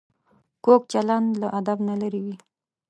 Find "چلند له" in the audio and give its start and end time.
0.91-1.47